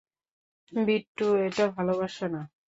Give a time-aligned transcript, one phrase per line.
[0.71, 2.41] বিট্টু এটা ভালোবাসা না।